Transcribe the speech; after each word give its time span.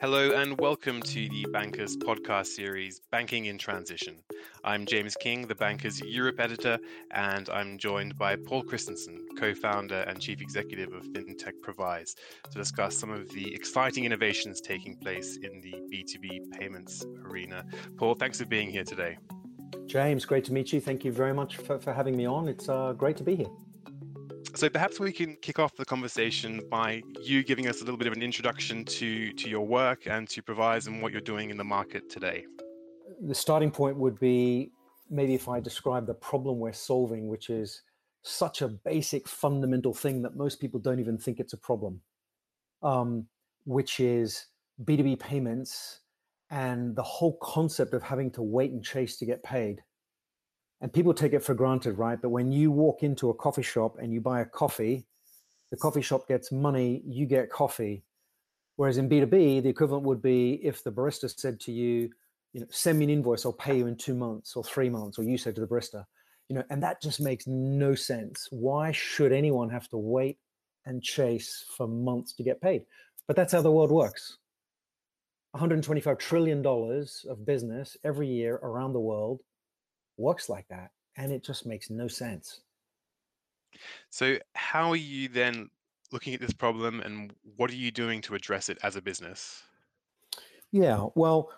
Hello 0.00 0.32
and 0.32 0.58
welcome 0.58 1.02
to 1.02 1.28
the 1.28 1.44
Bankers 1.52 1.94
podcast 1.94 2.46
series, 2.46 3.02
Banking 3.10 3.44
in 3.44 3.58
Transition. 3.58 4.16
I'm 4.64 4.86
James 4.86 5.14
King, 5.14 5.46
the 5.46 5.54
Bankers 5.54 6.00
Europe 6.00 6.40
editor, 6.40 6.78
and 7.10 7.50
I'm 7.50 7.76
joined 7.76 8.16
by 8.16 8.36
Paul 8.36 8.62
Christensen, 8.62 9.28
co 9.38 9.52
founder 9.52 10.00
and 10.08 10.18
chief 10.18 10.40
executive 10.40 10.94
of 10.94 11.02
FinTech 11.08 11.60
Previse, 11.60 12.14
to 12.50 12.56
discuss 12.56 12.96
some 12.96 13.10
of 13.10 13.28
the 13.28 13.54
exciting 13.54 14.06
innovations 14.06 14.62
taking 14.62 14.96
place 14.96 15.36
in 15.36 15.60
the 15.60 15.74
B2B 15.92 16.50
payments 16.52 17.04
arena. 17.26 17.66
Paul, 17.98 18.14
thanks 18.14 18.38
for 18.38 18.46
being 18.46 18.70
here 18.70 18.84
today. 18.84 19.18
James, 19.84 20.24
great 20.24 20.46
to 20.46 20.54
meet 20.54 20.72
you. 20.72 20.80
Thank 20.80 21.04
you 21.04 21.12
very 21.12 21.34
much 21.34 21.58
for, 21.58 21.78
for 21.78 21.92
having 21.92 22.16
me 22.16 22.24
on. 22.24 22.48
It's 22.48 22.70
uh, 22.70 22.94
great 22.94 23.18
to 23.18 23.22
be 23.22 23.36
here. 23.36 23.50
So 24.60 24.68
perhaps 24.68 25.00
we 25.00 25.10
can 25.10 25.36
kick 25.36 25.58
off 25.58 25.74
the 25.74 25.86
conversation 25.86 26.60
by 26.70 27.02
you 27.22 27.42
giving 27.42 27.66
us 27.66 27.80
a 27.80 27.84
little 27.84 27.96
bit 27.96 28.06
of 28.06 28.12
an 28.12 28.22
introduction 28.22 28.84
to, 28.84 29.32
to 29.32 29.48
your 29.48 29.66
work 29.66 30.06
and 30.06 30.28
to 30.28 30.42
Previse 30.42 30.86
and 30.86 31.00
what 31.00 31.12
you're 31.12 31.22
doing 31.22 31.48
in 31.48 31.56
the 31.56 31.64
market 31.64 32.10
today. 32.10 32.44
The 33.22 33.34
starting 33.34 33.70
point 33.70 33.96
would 33.96 34.20
be 34.20 34.70
maybe 35.08 35.34
if 35.34 35.48
I 35.48 35.60
describe 35.60 36.06
the 36.06 36.12
problem 36.12 36.58
we're 36.58 36.74
solving, 36.74 37.26
which 37.26 37.48
is 37.48 37.80
such 38.20 38.60
a 38.60 38.68
basic 38.68 39.26
fundamental 39.26 39.94
thing 39.94 40.20
that 40.20 40.36
most 40.36 40.60
people 40.60 40.78
don't 40.78 41.00
even 41.00 41.16
think 41.16 41.40
it's 41.40 41.54
a 41.54 41.56
problem, 41.56 42.02
um, 42.82 43.24
which 43.64 43.98
is 43.98 44.44
B2B 44.84 45.20
payments 45.20 46.00
and 46.50 46.94
the 46.94 47.02
whole 47.02 47.38
concept 47.40 47.94
of 47.94 48.02
having 48.02 48.30
to 48.32 48.42
wait 48.42 48.72
and 48.72 48.84
chase 48.84 49.16
to 49.20 49.24
get 49.24 49.42
paid 49.42 49.80
and 50.80 50.92
people 50.92 51.12
take 51.12 51.32
it 51.32 51.42
for 51.42 51.54
granted, 51.54 51.98
right? 51.98 52.20
But 52.20 52.30
when 52.30 52.52
you 52.52 52.70
walk 52.70 53.02
into 53.02 53.30
a 53.30 53.34
coffee 53.34 53.62
shop 53.62 53.96
and 53.98 54.12
you 54.12 54.20
buy 54.20 54.40
a 54.40 54.46
coffee, 54.46 55.06
the 55.70 55.76
coffee 55.76 56.02
shop 56.02 56.26
gets 56.26 56.50
money, 56.50 57.02
you 57.06 57.26
get 57.26 57.50
coffee. 57.50 58.02
Whereas 58.76 58.96
in 58.96 59.08
B2B, 59.08 59.62
the 59.62 59.68
equivalent 59.68 60.04
would 60.04 60.22
be 60.22 60.54
if 60.64 60.82
the 60.82 60.90
barista 60.90 61.30
said 61.38 61.60
to 61.60 61.72
you, 61.72 62.10
you 62.52 62.60
know, 62.60 62.66
send 62.70 62.98
me 62.98 63.04
an 63.04 63.10
invoice, 63.10 63.44
I'll 63.44 63.52
pay 63.52 63.76
you 63.76 63.86
in 63.86 63.96
two 63.96 64.14
months 64.14 64.56
or 64.56 64.64
three 64.64 64.88
months, 64.88 65.18
or 65.18 65.22
you 65.22 65.36
said 65.36 65.54
to 65.56 65.60
the 65.60 65.66
barista, 65.66 66.04
you 66.48 66.56
know, 66.56 66.64
and 66.70 66.82
that 66.82 67.00
just 67.02 67.20
makes 67.20 67.46
no 67.46 67.94
sense. 67.94 68.48
Why 68.50 68.90
should 68.90 69.32
anyone 69.32 69.68
have 69.68 69.88
to 69.90 69.98
wait 69.98 70.38
and 70.86 71.02
chase 71.02 71.64
for 71.76 71.86
months 71.86 72.32
to 72.34 72.42
get 72.42 72.60
paid? 72.60 72.86
But 73.28 73.36
that's 73.36 73.52
how 73.52 73.62
the 73.62 73.70
world 73.70 73.92
works. 73.92 74.38
$125 75.54 76.18
trillion 76.18 76.64
of 76.64 77.46
business 77.46 77.96
every 78.02 78.28
year 78.28 78.56
around 78.62 78.92
the 78.92 79.00
world 79.00 79.40
works 80.20 80.48
like 80.48 80.68
that 80.68 80.90
and 81.16 81.32
it 81.32 81.42
just 81.42 81.66
makes 81.66 81.90
no 81.90 82.06
sense. 82.06 82.60
So 84.10 84.38
how 84.54 84.90
are 84.90 84.96
you 84.96 85.28
then 85.28 85.70
looking 86.12 86.34
at 86.34 86.40
this 86.40 86.52
problem 86.52 87.00
and 87.00 87.32
what 87.56 87.70
are 87.70 87.76
you 87.76 87.90
doing 87.90 88.20
to 88.22 88.34
address 88.34 88.68
it 88.68 88.78
as 88.82 88.96
a 88.96 89.02
business? 89.02 89.62
Yeah 90.72 91.06
well 91.14 91.50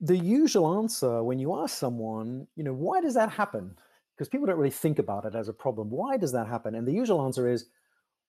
the 0.00 0.16
usual 0.16 0.78
answer 0.78 1.22
when 1.22 1.38
you 1.38 1.54
ask 1.54 1.76
someone 1.76 2.46
you 2.56 2.64
know 2.64 2.74
why 2.74 3.00
does 3.00 3.14
that 3.14 3.30
happen? 3.30 3.76
Because 4.16 4.28
people 4.28 4.46
don't 4.46 4.58
really 4.58 4.70
think 4.70 4.98
about 4.98 5.24
it 5.24 5.34
as 5.34 5.48
a 5.48 5.52
problem 5.52 5.90
why 5.90 6.16
does 6.16 6.32
that 6.32 6.48
happen? 6.48 6.74
And 6.74 6.86
the 6.86 6.92
usual 6.92 7.24
answer 7.24 7.48
is 7.48 7.66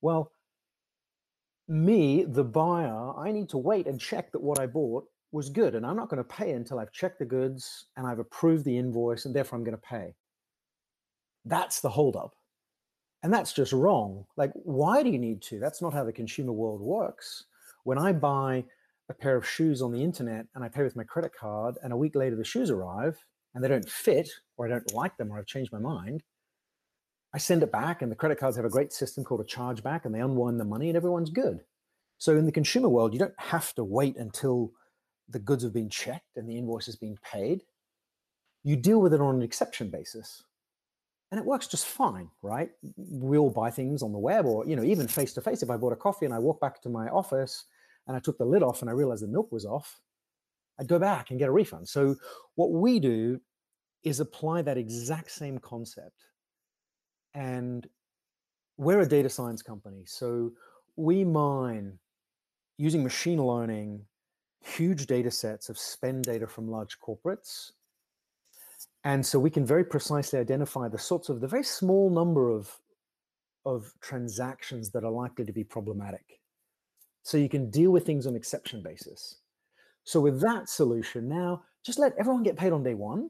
well 0.02 0.32
me 1.72 2.26
the 2.26 2.44
buyer 2.44 3.14
i 3.18 3.32
need 3.32 3.48
to 3.48 3.58
wait 3.58 3.88
and 3.88 4.00
check 4.00 4.32
that 4.32 4.42
what 4.42 4.60
i 4.60 4.68
bought 4.68 5.06
was 5.32 5.50
good 5.50 5.76
and 5.76 5.86
I'm 5.86 5.96
not 5.96 6.10
going 6.10 6.24
to 6.24 6.24
pay 6.24 6.52
until 6.52 6.80
I've 6.80 6.92
checked 6.92 7.20
the 7.20 7.26
goods 7.26 7.86
and 7.96 8.06
I've 8.06 8.20
approved 8.20 8.66
the 8.66 8.78
invoice 8.78 9.26
and 9.26 9.36
therefore 9.36 9.58
I'm 9.58 9.64
going 9.64 9.78
to 9.78 9.82
pay. 9.82 10.14
That's 11.46 11.82
the 11.82 11.90
holdup. 11.90 12.36
And 13.24 13.34
that's 13.34 13.54
just 13.54 13.72
wrong. 13.72 14.26
Like, 14.36 14.52
why 14.54 15.04
do 15.04 15.10
you 15.10 15.20
need 15.20 15.42
to? 15.44 15.60
That's 15.60 15.82
not 15.82 15.94
how 15.94 16.04
the 16.04 16.12
consumer 16.12 16.52
world 16.52 16.82
works. 16.82 17.46
When 17.84 17.98
I 17.98 18.14
buy 18.14 18.66
a 19.10 19.14
pair 19.14 19.36
of 19.36 19.48
shoes 19.48 19.82
on 19.82 19.92
the 19.92 20.04
internet 20.04 20.48
and 20.56 20.64
I 20.64 20.70
pay 20.70 20.84
with 20.84 20.96
my 20.96 21.04
credit 21.04 21.32
card, 21.40 21.76
and 21.84 21.94
a 21.94 21.98
week 21.98 22.16
later 22.16 22.36
the 22.36 22.44
shoes 22.44 22.70
arrive 22.70 23.18
and 23.54 23.64
they 23.64 23.68
don't 23.68 23.88
fit, 23.88 24.30
or 24.58 24.66
I 24.66 24.70
don't 24.70 24.94
like 24.94 25.18
them, 25.18 25.32
or 25.32 25.38
I've 25.38 25.46
changed 25.46 25.72
my 25.72 25.80
mind, 25.80 26.24
I 27.34 27.38
send 27.38 27.64
it 27.64 27.72
back, 27.72 28.02
and 28.02 28.12
the 28.12 28.16
credit 28.16 28.40
cards 28.40 28.58
have 28.58 28.66
a 28.66 28.70
great 28.70 28.92
system 28.92 29.24
called 29.24 29.42
a 29.42 29.46
chargeback, 29.46 30.04
and 30.04 30.14
they 30.14 30.20
unwind 30.20 30.60
the 30.60 30.66
money, 30.66 30.90
and 30.90 30.98
everyone's 30.98 31.30
good. 31.30 31.62
So 32.18 32.38
in 32.38 32.46
the 32.46 32.52
consumer 32.52 32.90
world, 32.90 33.14
you 33.14 33.20
don't 33.20 33.34
have 33.38 33.74
to 33.76 33.84
wait 33.84 34.18
until 34.18 34.72
the 35.32 35.40
goods 35.40 35.64
have 35.64 35.74
been 35.74 35.90
checked 35.90 36.38
and 36.38 36.48
the 36.48 36.58
invoice 36.58 36.86
has 36.86 36.96
been 36.96 37.18
paid, 37.24 37.64
you 38.64 38.76
deal 38.76 39.02
with 39.02 39.14
it 39.14 39.22
on 39.22 39.36
an 39.36 39.42
exception 39.42 39.90
basis. 39.90 40.44
And 41.32 41.40
it 41.40 41.46
works 41.46 41.68
just 41.68 41.86
fine, 41.86 42.30
right? 42.42 42.70
We 42.98 43.38
all 43.38 43.50
buy 43.50 43.72
things 43.72 44.04
on 44.04 44.12
the 44.12 44.20
web 44.20 44.46
or, 44.46 44.68
you 44.68 44.76
know, 44.76 44.84
even 44.84 45.08
face 45.08 45.34
to 45.34 45.42
face. 45.42 45.64
If 45.64 45.70
I 45.70 45.78
bought 45.78 45.94
a 45.94 45.98
coffee 45.98 46.26
and 46.26 46.34
I 46.34 46.40
walk 46.40 46.60
back 46.60 46.82
to 46.82 46.90
my 46.90 47.08
office 47.08 47.66
and 48.08 48.18
I 48.18 48.20
took 48.20 48.38
the 48.38 48.46
lid 48.46 48.64
off 48.64 48.82
and 48.82 48.90
I 48.90 48.94
realized 48.94 49.24
the 49.24 49.28
milk 49.28 49.52
was 49.52 49.66
off, 49.66 50.02
I'd 50.80 50.88
go 50.90 51.00
back 51.00 51.30
and 51.30 51.40
get 51.40 51.48
a 51.48 51.52
refund. 51.52 51.88
So 51.88 52.16
what 52.56 52.72
we 52.72 53.00
do 53.00 53.40
is 54.04 54.20
apply 54.20 54.64
that 54.64 54.78
exact 54.78 55.32
same 55.32 55.58
concept. 55.60 56.26
And 57.34 57.88
we're 58.78 59.00
a 59.00 59.08
data 59.08 59.30
science 59.30 59.62
company. 59.62 60.04
So 60.06 60.52
we 60.98 61.24
mine 61.24 61.98
using 62.78 63.04
machine 63.04 63.42
learning 63.42 64.02
huge 64.62 65.08
data 65.08 65.32
sets 65.32 65.70
of 65.70 65.78
spend 65.78 66.24
data 66.24 66.48
from 66.48 66.70
large 66.70 66.98
corporates. 67.00 67.72
And 69.04 69.26
so 69.26 69.40
we 69.40 69.50
can 69.50 69.66
very 69.66 69.84
precisely 69.84 70.40
identify 70.40 70.88
the 70.88 71.00
sorts 71.00 71.30
of 71.30 71.42
the 71.42 71.48
very 71.48 71.64
small 71.64 72.10
number 72.10 72.50
of, 72.50 72.80
of 73.66 73.94
transactions 74.02 74.92
that 74.92 75.04
are 75.04 75.12
likely 75.12 75.46
to 75.46 75.52
be 75.52 75.64
problematic. 75.64 76.40
So 77.24 77.38
you 77.38 77.50
can 77.50 77.70
deal 77.70 77.92
with 77.92 78.06
things 78.06 78.28
on 78.28 78.36
exception 78.36 78.82
basis. 78.84 79.40
So 80.04 80.20
with 80.20 80.42
that 80.42 80.70
solution, 80.70 81.28
now 81.28 81.64
just 81.84 82.00
let 82.00 82.14
everyone 82.18 82.44
get 82.44 82.58
paid 82.58 82.74
on 82.74 82.84
day 82.84 82.94
one, 82.94 83.30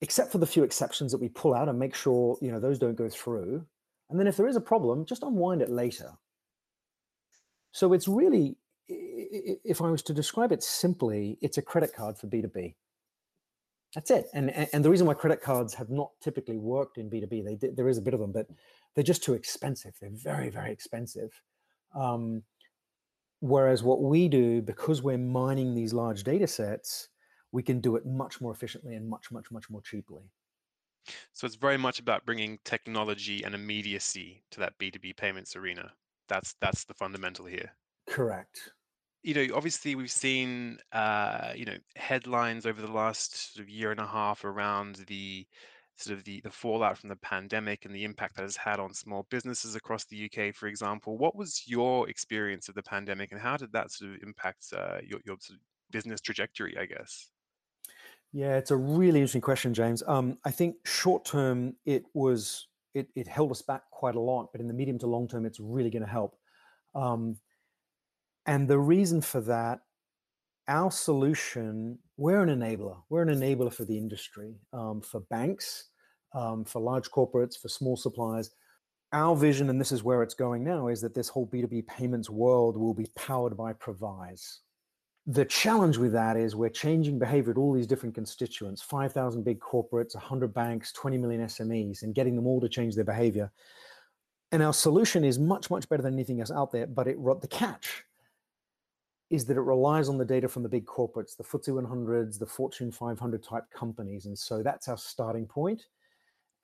except 0.00 0.30
for 0.30 0.38
the 0.38 0.46
few 0.46 0.62
exceptions 0.62 1.12
that 1.12 1.20
we 1.20 1.28
pull 1.28 1.54
out 1.54 1.68
and 1.68 1.78
make 1.78 1.94
sure 1.94 2.38
you 2.40 2.50
know 2.50 2.60
those 2.60 2.78
don't 2.78 2.96
go 2.96 3.08
through. 3.08 3.64
And 4.10 4.18
then 4.18 4.26
if 4.26 4.36
there 4.36 4.46
is 4.46 4.56
a 4.56 4.60
problem, 4.60 5.04
just 5.04 5.24
unwind 5.24 5.62
it 5.62 5.70
later. 5.70 6.12
So 7.72 7.92
it's 7.92 8.06
really 8.06 8.56
if 9.64 9.80
I 9.80 9.90
was 9.90 10.02
to 10.04 10.14
describe 10.14 10.52
it 10.52 10.62
simply, 10.62 11.38
it's 11.40 11.58
a 11.58 11.62
credit 11.62 11.94
card 11.94 12.16
for 12.18 12.26
B2B. 12.26 12.74
That's 13.94 14.10
it. 14.10 14.26
And, 14.34 14.50
and 14.50 14.84
the 14.84 14.90
reason 14.90 15.06
why 15.06 15.14
credit 15.14 15.40
cards 15.40 15.72
have 15.74 15.88
not 15.88 16.10
typically 16.20 16.58
worked 16.58 16.98
in 16.98 17.08
B2B, 17.08 17.60
they, 17.60 17.68
there 17.68 17.88
is 17.88 17.98
a 17.98 18.02
bit 18.02 18.14
of 18.14 18.20
them, 18.20 18.32
but 18.32 18.46
they're 18.94 19.04
just 19.04 19.24
too 19.24 19.34
expensive. 19.34 19.94
They're 20.00 20.10
very, 20.12 20.50
very 20.50 20.70
expensive. 20.70 21.30
Um, 21.94 22.42
whereas 23.40 23.82
what 23.82 24.02
we 24.02 24.28
do, 24.28 24.60
because 24.60 25.02
we're 25.02 25.18
mining 25.18 25.74
these 25.74 25.94
large 25.94 26.24
data 26.24 26.46
sets, 26.46 27.08
we 27.52 27.62
can 27.62 27.80
do 27.80 27.96
it 27.96 28.04
much 28.04 28.40
more 28.40 28.52
efficiently 28.52 28.94
and 28.96 29.08
much, 29.08 29.30
much, 29.30 29.50
much 29.50 29.70
more 29.70 29.80
cheaply. 29.80 30.30
So 31.32 31.46
it's 31.46 31.56
very 31.56 31.78
much 31.78 31.98
about 31.98 32.26
bringing 32.26 32.58
technology 32.64 33.44
and 33.44 33.54
immediacy 33.54 34.42
to 34.50 34.60
that 34.60 34.76
B2B 34.78 35.16
payments 35.16 35.56
arena. 35.56 35.92
That's 36.28 36.56
that's 36.60 36.84
the 36.84 36.94
fundamental 36.94 37.46
here. 37.46 37.70
Correct 38.08 38.72
you 39.22 39.34
know, 39.34 39.54
obviously 39.54 39.94
we've 39.94 40.10
seen, 40.10 40.78
uh, 40.92 41.52
you 41.54 41.64
know, 41.64 41.76
headlines 41.96 42.66
over 42.66 42.80
the 42.80 42.90
last 42.90 43.54
sort 43.54 43.64
of 43.64 43.68
year 43.68 43.90
and 43.90 44.00
a 44.00 44.06
half 44.06 44.44
around 44.44 45.04
the 45.08 45.46
sort 45.96 46.16
of 46.16 46.24
the, 46.24 46.40
the 46.42 46.50
fallout 46.50 46.98
from 46.98 47.08
the 47.08 47.16
pandemic 47.16 47.84
and 47.84 47.94
the 47.94 48.04
impact 48.04 48.36
that 48.36 48.42
has 48.42 48.56
had 48.56 48.78
on 48.78 48.92
small 48.92 49.26
businesses 49.30 49.74
across 49.74 50.04
the 50.04 50.30
UK, 50.30 50.54
for 50.54 50.66
example. 50.66 51.16
What 51.16 51.34
was 51.34 51.62
your 51.66 52.08
experience 52.08 52.68
of 52.68 52.74
the 52.74 52.82
pandemic 52.82 53.32
and 53.32 53.40
how 53.40 53.56
did 53.56 53.72
that 53.72 53.90
sort 53.90 54.12
of 54.12 54.22
impact 54.22 54.66
uh, 54.76 54.98
your, 55.02 55.20
your 55.24 55.36
sort 55.40 55.58
of 55.58 55.64
business 55.90 56.20
trajectory, 56.20 56.76
I 56.78 56.86
guess? 56.86 57.30
Yeah, 58.32 58.56
it's 58.56 58.70
a 58.70 58.76
really 58.76 59.20
interesting 59.20 59.40
question, 59.40 59.72
James. 59.72 60.02
Um, 60.06 60.38
I 60.44 60.50
think 60.50 60.76
short 60.84 61.24
term, 61.24 61.74
it 61.86 62.04
was 62.12 62.68
it, 62.94 63.08
it 63.14 63.26
held 63.26 63.50
us 63.50 63.62
back 63.62 63.82
quite 63.90 64.14
a 64.14 64.20
lot, 64.20 64.48
but 64.52 64.60
in 64.60 64.68
the 64.68 64.74
medium 64.74 64.98
to 64.98 65.06
long 65.06 65.28
term, 65.28 65.46
it's 65.46 65.60
really 65.60 65.90
going 65.90 66.04
to 66.04 66.10
help. 66.10 66.36
Um, 66.94 67.36
and 68.46 68.68
the 68.68 68.78
reason 68.78 69.20
for 69.20 69.40
that, 69.42 69.80
our 70.68 70.90
solution, 70.90 71.98
we're 72.16 72.42
an 72.42 72.48
enabler. 72.48 72.96
We're 73.08 73.22
an 73.22 73.40
enabler 73.40 73.72
for 73.72 73.84
the 73.84 73.98
industry, 73.98 74.54
um, 74.72 75.00
for 75.00 75.20
banks, 75.20 75.90
um, 76.34 76.64
for 76.64 76.80
large 76.80 77.10
corporates, 77.10 77.60
for 77.60 77.68
small 77.68 77.96
suppliers. 77.96 78.50
Our 79.12 79.36
vision, 79.36 79.70
and 79.70 79.80
this 79.80 79.92
is 79.92 80.02
where 80.02 80.22
it's 80.22 80.34
going 80.34 80.64
now, 80.64 80.88
is 80.88 81.00
that 81.00 81.14
this 81.14 81.28
whole 81.28 81.46
B2B 81.46 81.86
payments 81.86 82.28
world 82.28 82.76
will 82.76 82.94
be 82.94 83.06
powered 83.16 83.56
by 83.56 83.72
Previse. 83.72 84.60
The 85.28 85.44
challenge 85.44 85.96
with 85.98 86.12
that 86.12 86.36
is 86.36 86.54
we're 86.54 86.68
changing 86.68 87.18
behavior 87.18 87.50
at 87.50 87.58
all 87.58 87.72
these 87.72 87.86
different 87.86 88.14
constituents 88.14 88.80
5,000 88.82 89.44
big 89.44 89.58
corporates, 89.58 90.14
100 90.14 90.54
banks, 90.54 90.92
20 90.92 91.18
million 91.18 91.42
SMEs, 91.42 92.02
and 92.02 92.14
getting 92.14 92.36
them 92.36 92.46
all 92.46 92.60
to 92.60 92.68
change 92.68 92.94
their 92.94 93.04
behavior. 93.04 93.50
And 94.52 94.62
our 94.62 94.72
solution 94.72 95.24
is 95.24 95.38
much, 95.38 95.68
much 95.68 95.88
better 95.88 96.02
than 96.02 96.14
anything 96.14 96.40
else 96.40 96.52
out 96.52 96.70
there. 96.70 96.86
But 96.86 97.08
it, 97.08 97.16
the 97.40 97.48
catch 97.48 98.04
is 99.30 99.44
that 99.46 99.56
it 99.56 99.62
relies 99.62 100.08
on 100.08 100.18
the 100.18 100.24
data 100.24 100.48
from 100.48 100.62
the 100.62 100.68
big 100.68 100.86
corporates, 100.86 101.36
the 101.36 101.42
FTSE 101.42 101.68
100s, 101.68 102.38
the 102.38 102.46
Fortune 102.46 102.92
500 102.92 103.42
type 103.42 103.64
companies. 103.74 104.26
And 104.26 104.38
so 104.38 104.62
that's 104.62 104.88
our 104.88 104.98
starting 104.98 105.46
point. 105.46 105.86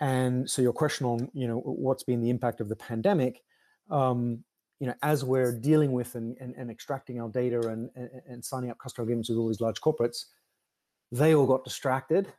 And 0.01 0.49
so 0.49 0.63
your 0.63 0.73
question 0.73 1.07
on, 1.07 1.29
you 1.33 1.49
know, 1.49 1.59
what's 1.59 2.03
been 2.03 2.21
the 2.21 2.31
impact 2.31 2.61
of 2.61 2.69
the 2.69 2.77
pandemic, 2.77 3.43
um, 3.91 4.45
you 4.81 4.87
know, 4.87 4.95
as 5.03 5.25
we're 5.25 5.53
dealing 5.53 5.93
with 5.93 6.15
and, 6.15 6.37
and, 6.41 6.55
and 6.57 6.71
extracting 6.71 7.21
our 7.21 7.29
data 7.29 7.69
and, 7.69 7.91
and, 7.95 8.11
and 8.29 8.45
signing 8.45 8.71
up 8.71 8.79
customer 8.79 9.05
agreements 9.05 9.29
with 9.29 9.39
all 9.39 9.49
these 9.49 9.61
large 9.61 9.81
corporates, 9.81 10.27
they 11.13 11.35
all 11.35 11.47
got 11.47 11.65
distracted 11.65 12.33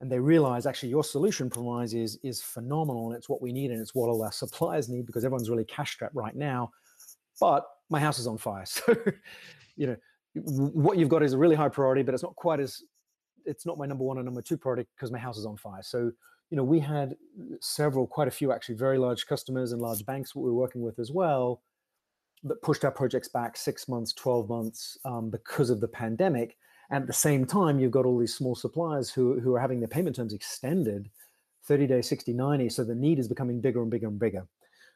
and 0.00 0.10
they 0.10 0.18
realize 0.18 0.66
actually 0.66 0.90
your 0.90 1.02
solution 1.02 1.48
promise 1.48 1.94
is 1.94 2.18
is 2.22 2.42
phenomenal 2.42 3.08
and 3.08 3.16
it's 3.16 3.28
what 3.28 3.40
we 3.40 3.52
need 3.52 3.70
and 3.70 3.80
it's 3.80 3.94
what 3.94 4.08
all 4.08 4.22
our 4.22 4.32
suppliers 4.32 4.88
need 4.88 5.06
because 5.06 5.24
everyone's 5.24 5.48
really 5.48 5.64
cash 5.64 5.92
strapped 5.92 6.14
right 6.14 6.36
now 6.36 6.70
but 7.40 7.66
my 7.90 8.00
house 8.00 8.18
is 8.18 8.26
on 8.26 8.38
fire 8.38 8.64
so 8.66 8.94
you 9.76 9.86
know 9.86 9.96
what 10.34 10.98
you've 10.98 11.08
got 11.08 11.22
is 11.22 11.32
a 11.32 11.38
really 11.38 11.56
high 11.56 11.68
priority 11.68 12.02
but 12.02 12.14
it's 12.14 12.22
not 12.22 12.34
quite 12.36 12.60
as 12.60 12.82
it's 13.46 13.66
not 13.66 13.78
my 13.78 13.86
number 13.86 14.04
one 14.04 14.16
and 14.16 14.24
number 14.24 14.42
two 14.42 14.56
priority 14.56 14.86
because 14.96 15.12
my 15.12 15.18
house 15.18 15.38
is 15.38 15.46
on 15.46 15.56
fire 15.56 15.82
so 15.82 16.10
you 16.50 16.56
know 16.56 16.64
we 16.64 16.80
had 16.80 17.14
several 17.60 18.06
quite 18.06 18.28
a 18.28 18.30
few 18.30 18.52
actually 18.52 18.74
very 18.74 18.98
large 18.98 19.26
customers 19.26 19.72
and 19.72 19.80
large 19.80 20.04
banks 20.06 20.34
we 20.34 20.42
were 20.42 20.54
working 20.54 20.82
with 20.82 20.98
as 20.98 21.10
well 21.10 21.62
that 22.42 22.60
pushed 22.62 22.84
our 22.84 22.90
projects 22.90 23.28
back 23.28 23.56
six 23.56 23.88
months 23.88 24.12
12 24.12 24.48
months 24.48 24.98
um, 25.04 25.30
because 25.30 25.70
of 25.70 25.80
the 25.80 25.88
pandemic 25.88 26.56
and 26.90 27.02
at 27.02 27.06
the 27.06 27.12
same 27.12 27.46
time, 27.46 27.78
you've 27.78 27.92
got 27.92 28.06
all 28.06 28.18
these 28.18 28.34
small 28.34 28.54
suppliers 28.54 29.10
who, 29.10 29.40
who 29.40 29.54
are 29.54 29.60
having 29.60 29.80
their 29.80 29.88
payment 29.88 30.16
terms 30.16 30.32
extended 30.32 31.10
30 31.64 31.86
days, 31.86 32.08
60, 32.08 32.32
90. 32.32 32.68
So 32.68 32.84
the 32.84 32.94
need 32.94 33.18
is 33.18 33.28
becoming 33.28 33.60
bigger 33.60 33.82
and 33.82 33.90
bigger 33.90 34.06
and 34.06 34.18
bigger. 34.18 34.46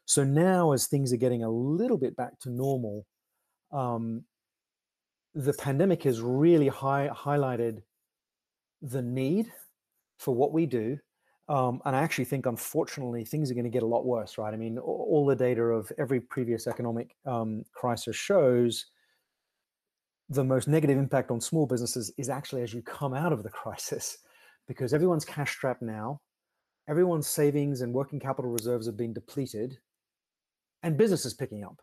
So 0.09 0.25
now, 0.25 0.73
as 0.73 0.87
things 0.87 1.13
are 1.13 1.19
getting 1.19 1.45
a 1.45 1.51
little 1.51 1.99
bit 1.99 2.17
back 2.17 2.39
to 2.41 2.51
normal, 2.51 3.05
um, 3.71 4.25
the 5.35 5.53
pandemic 5.53 6.05
has 6.05 6.23
really 6.23 6.69
high, 6.69 7.11
highlighted 7.13 7.83
the 8.81 9.03
need 9.03 9.53
for 10.19 10.35
what 10.35 10.55
we 10.55 10.65
do. 10.65 10.99
Um, 11.51 11.83
and 11.85 11.95
I 11.95 12.01
actually 12.01 12.25
think, 12.25 12.47
unfortunately, 12.47 13.27
things 13.27 13.51
are 13.51 13.55
going 13.55 13.65
to 13.65 13.71
get 13.71 13.83
a 13.83 13.87
lot 13.87 14.07
worse, 14.07 14.39
right? 14.39 14.55
I 14.55 14.57
mean, 14.57 14.79
all 14.79 15.27
the 15.27 15.37
data 15.37 15.63
of 15.63 15.93
every 15.99 16.21
previous 16.21 16.67
economic 16.67 17.15
um, 17.27 17.67
crisis 17.75 18.17
shows 18.17 18.87
the 20.31 20.45
most 20.45 20.69
negative 20.69 20.97
impact 20.97 21.31
on 21.31 21.39
small 21.39 21.67
businesses 21.67 22.11
is 22.17 22.31
actually 22.31 22.63
as 22.63 22.73
you 22.73 22.81
come 22.81 23.13
out 23.13 23.35
of 23.35 23.43
the 23.43 23.51
crisis 23.61 24.17
because 24.67 24.95
everyone's 24.95 25.27
cash 25.27 25.53
strapped 25.53 25.81
now 25.81 26.21
everyone's 26.87 27.27
savings 27.27 27.81
and 27.81 27.95
working 27.95 28.21
capital 28.21 28.51
reserves 28.51 28.85
have 28.85 28.97
been 28.97 29.15
depleted 29.15 29.79
and 30.89 30.97
business 30.97 31.25
is 31.25 31.35
picking 31.35 31.63
up. 31.63 31.81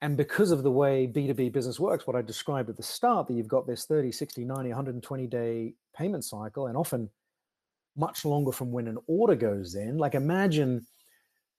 And 0.00 0.16
because 0.16 0.50
of 0.50 0.62
the 0.62 0.70
way 0.70 1.06
b2b 1.06 1.52
business 1.52 1.80
works 1.80 2.06
what 2.06 2.14
i 2.16 2.22
described 2.22 2.68
at 2.68 2.76
the 2.76 2.82
start 2.82 3.26
that 3.26 3.34
you've 3.34 3.48
got 3.48 3.66
this 3.66 3.86
30 3.86 4.12
60 4.12 4.44
90 4.44 4.68
120 4.68 5.26
day 5.26 5.74
payment 5.96 6.22
cycle 6.22 6.66
and 6.66 6.76
often 6.76 7.08
much 7.96 8.24
longer 8.24 8.52
from 8.52 8.70
when 8.70 8.88
an 8.88 8.98
order 9.06 9.34
goes 9.34 9.74
in. 9.74 9.96
Like 9.96 10.14
imagine 10.14 10.86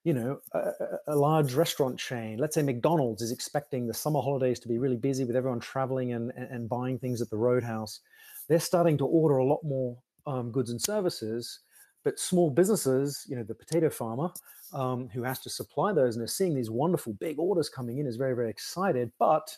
you 0.04 0.14
know, 0.14 0.38
a, 0.52 0.70
a, 1.08 1.16
large 1.16 1.54
restaurant 1.54 1.98
chain, 1.98 2.38
let's 2.38 2.54
say 2.54 2.62
McDonald's 2.62 3.20
is 3.20 3.32
expecting 3.32 3.86
the 3.86 3.92
summer 3.92 4.20
holidays 4.22 4.60
to 4.60 4.68
be 4.68 4.78
really 4.78 4.96
busy 4.96 5.24
with 5.24 5.36
everyone 5.36 5.60
traveling 5.60 6.12
and, 6.12 6.30
and, 6.30 6.68
buying 6.68 6.98
things 6.98 7.20
at 7.20 7.28
the 7.28 7.36
Roadhouse. 7.36 8.00
They're 8.48 8.60
starting 8.60 8.96
to 8.98 9.04
order 9.04 9.38
a 9.38 9.44
lot 9.44 9.60
more 9.64 9.98
um, 10.26 10.50
goods 10.50 10.70
and 10.70 10.80
services, 10.80 11.60
but 12.04 12.18
small 12.18 12.50
businesses, 12.50 13.26
you 13.28 13.36
know, 13.36 13.42
the 13.42 13.54
potato 13.54 13.90
farmer 13.90 14.30
um, 14.72 15.08
who 15.12 15.22
has 15.22 15.40
to 15.40 15.50
supply 15.50 15.92
those 15.92 16.16
and 16.16 16.24
is 16.24 16.36
seeing 16.36 16.54
these 16.54 16.70
wonderful 16.70 17.12
big 17.14 17.38
orders 17.38 17.68
coming 17.68 17.98
in 17.98 18.06
is 18.06 18.16
very, 18.16 18.34
very 18.34 18.50
excited. 18.50 19.10
But, 19.18 19.56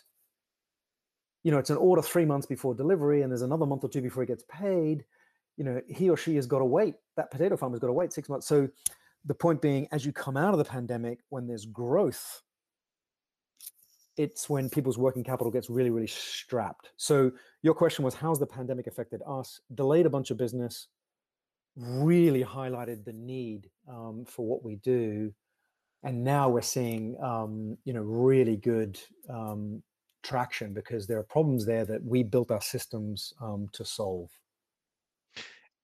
you 1.43 1.51
know, 1.51 1.59
it's 1.59 1.69
an 1.69 1.77
order 1.77 2.01
three 2.01 2.25
months 2.25 2.45
before 2.45 2.73
delivery 2.73 3.21
and 3.21 3.31
there's 3.31 3.41
another 3.41 3.65
month 3.65 3.83
or 3.83 3.89
two 3.89 4.01
before 4.01 4.23
it 4.23 4.27
gets 4.27 4.43
paid. 4.49 5.05
You 5.57 5.65
know, 5.65 5.81
he 5.87 6.09
or 6.09 6.17
she 6.17 6.35
has 6.35 6.47
got 6.47 6.59
to 6.59 6.65
wait. 6.65 6.95
That 7.17 7.29
potato 7.31 7.57
farmer's 7.57 7.79
got 7.79 7.87
to 7.87 7.93
wait 7.93 8.13
six 8.13 8.29
months. 8.29 8.47
So, 8.47 8.69
the 9.25 9.35
point 9.35 9.61
being, 9.61 9.87
as 9.91 10.03
you 10.03 10.11
come 10.11 10.35
out 10.35 10.53
of 10.53 10.57
the 10.57 10.65
pandemic, 10.65 11.19
when 11.29 11.45
there's 11.45 11.65
growth, 11.65 12.41
it's 14.17 14.49
when 14.49 14.69
people's 14.69 14.97
working 14.97 15.23
capital 15.23 15.51
gets 15.51 15.69
really, 15.69 15.89
really 15.89 16.07
strapped. 16.07 16.89
So 16.97 17.31
your 17.61 17.73
question 17.73 18.03
was, 18.03 18.13
how's 18.13 18.39
the 18.39 18.47
pandemic 18.47 18.87
affected 18.87 19.21
us? 19.27 19.61
Delayed 19.75 20.05
a 20.05 20.09
bunch 20.09 20.31
of 20.31 20.37
business, 20.37 20.87
really 21.75 22.43
highlighted 22.43 23.05
the 23.05 23.13
need 23.13 23.69
um, 23.87 24.25
for 24.27 24.45
what 24.45 24.63
we 24.63 24.75
do, 24.77 25.33
and 26.03 26.23
now 26.23 26.49
we're 26.49 26.61
seeing, 26.61 27.15
um, 27.21 27.77
you 27.85 27.93
know, 27.93 28.01
really 28.01 28.57
good 28.57 28.99
um, 29.29 29.83
traction 30.23 30.73
because 30.73 31.07
there 31.07 31.19
are 31.19 31.23
problems 31.23 31.65
there 31.65 31.85
that 31.85 32.03
we 32.03 32.23
built 32.23 32.51
our 32.51 32.61
systems 32.61 33.33
um, 33.41 33.67
to 33.73 33.85
solve. 33.85 34.29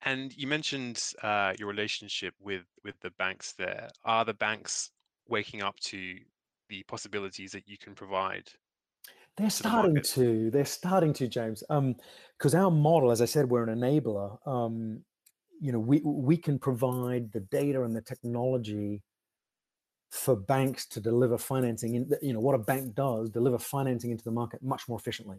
And 0.04 0.36
you 0.38 0.48
mentioned 0.48 1.04
uh, 1.22 1.54
your 1.58 1.68
relationship 1.68 2.34
with 2.40 2.64
with 2.84 3.00
the 3.02 3.10
banks. 3.12 3.54
There 3.54 3.90
are 4.06 4.24
the 4.26 4.34
banks 4.34 4.92
waking 5.28 5.64
up 5.64 5.80
to 5.82 6.16
the 6.70 6.84
possibilities 6.84 7.52
that 7.52 7.68
you 7.68 7.78
can 7.78 7.96
provide. 7.96 8.50
They're 9.38 9.50
starting 9.50 9.96
the 9.96 10.02
to. 10.02 10.52
They're 10.52 10.66
starting 10.66 11.14
to, 11.14 11.28
James. 11.28 11.64
Because 11.68 12.56
um, 12.56 12.64
our 12.64 12.72
model, 12.72 13.12
as 13.12 13.22
I 13.22 13.26
said, 13.26 13.50
we're 13.50 13.68
an 13.68 13.80
enabler. 13.80 14.38
Um, 14.48 15.04
you 15.60 15.72
know, 15.72 15.80
we 15.80 16.02
we 16.04 16.38
can 16.38 16.60
provide 16.60 17.32
the 17.32 17.40
data 17.40 17.84
and 17.84 17.96
the 17.96 18.02
technology 18.02 19.04
for 20.10 20.36
banks 20.36 20.86
to 20.88 21.00
deliver 21.00 21.38
financing. 21.38 21.96
In 21.96 22.12
you 22.22 22.34
know 22.34 22.40
what 22.40 22.56
a 22.56 22.60
bank 22.60 22.96
does, 22.96 23.30
deliver 23.30 23.60
financing 23.60 24.12
into 24.12 24.24
the 24.24 24.32
market 24.32 24.62
much 24.64 24.88
more 24.88 24.98
efficiently. 24.98 25.38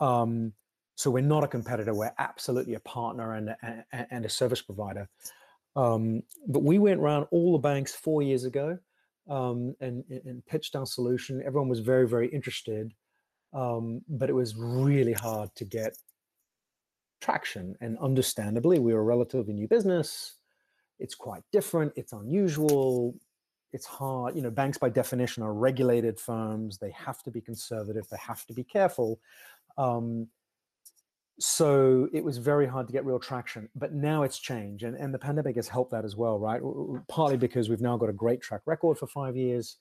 Um, 0.00 0.52
so 0.94 1.10
we're 1.10 1.22
not 1.22 1.44
a 1.44 1.48
competitor. 1.48 1.94
We're 1.94 2.14
absolutely 2.18 2.74
a 2.74 2.80
partner 2.80 3.34
and 3.34 3.50
a, 3.50 3.84
and 4.10 4.24
a 4.24 4.28
service 4.28 4.62
provider. 4.62 5.08
Um, 5.74 6.22
but 6.46 6.62
we 6.62 6.78
went 6.78 7.00
around 7.00 7.26
all 7.30 7.52
the 7.52 7.58
banks 7.58 7.94
four 7.94 8.22
years 8.22 8.44
ago 8.44 8.78
um, 9.28 9.74
and, 9.80 10.04
and, 10.10 10.44
pitched 10.44 10.76
our 10.76 10.84
solution. 10.84 11.42
Everyone 11.44 11.68
was 11.68 11.80
very, 11.80 12.06
very 12.06 12.28
interested, 12.28 12.92
um, 13.54 14.02
but 14.06 14.28
it 14.28 14.34
was 14.34 14.54
really 14.54 15.14
hard 15.14 15.48
to 15.56 15.64
get 15.64 15.96
traction. 17.22 17.76
And 17.80 17.96
understandably, 17.98 18.78
we 18.78 18.92
were 18.92 19.00
a 19.00 19.04
relatively 19.04 19.54
new 19.54 19.68
business. 19.68 20.34
It's 20.98 21.14
quite 21.14 21.42
different. 21.52 21.92
It's 21.96 22.12
unusual. 22.12 23.14
It's 23.72 23.86
hard. 23.86 24.36
You 24.36 24.42
know, 24.42 24.50
banks 24.50 24.76
by 24.76 24.90
definition 24.90 25.42
are 25.42 25.54
regulated 25.54 26.20
firms. 26.20 26.78
They 26.78 26.90
have 26.90 27.22
to 27.22 27.30
be 27.30 27.40
conservative. 27.40 28.06
They 28.10 28.18
have 28.18 28.44
to 28.46 28.52
be 28.52 28.64
careful. 28.64 29.20
Um, 29.78 30.28
so 31.38 32.08
it 32.12 32.22
was 32.22 32.38
very 32.38 32.66
hard 32.66 32.86
to 32.86 32.92
get 32.92 33.04
real 33.04 33.18
traction 33.18 33.68
but 33.74 33.92
now 33.92 34.22
it's 34.22 34.38
changed 34.38 34.84
and, 34.84 34.96
and 34.96 35.12
the 35.12 35.18
pandemic 35.18 35.56
has 35.56 35.66
helped 35.66 35.90
that 35.90 36.04
as 36.04 36.14
well 36.14 36.38
right 36.38 36.60
partly 37.08 37.36
because 37.36 37.68
we've 37.68 37.80
now 37.80 37.96
got 37.96 38.08
a 38.08 38.12
great 38.12 38.40
track 38.40 38.60
record 38.66 38.98
for 38.98 39.06
five 39.06 39.36
years 39.36 39.78